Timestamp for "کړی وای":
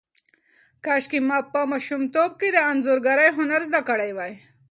3.89-4.33